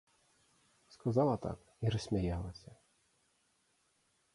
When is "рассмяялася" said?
1.97-2.71